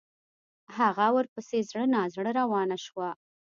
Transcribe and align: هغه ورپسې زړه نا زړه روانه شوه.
هغه 0.77 1.05
ورپسې 1.17 1.57
زړه 1.69 1.85
نا 1.93 2.01
زړه 2.13 2.31
روانه 2.39 2.77
شوه. 2.85 3.09